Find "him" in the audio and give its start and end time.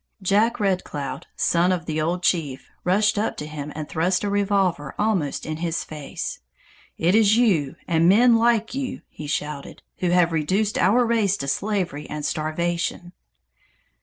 3.45-3.71